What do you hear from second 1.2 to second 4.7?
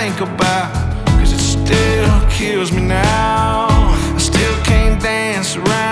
it still kills me now. I still